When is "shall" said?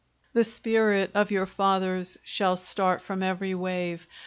2.23-2.57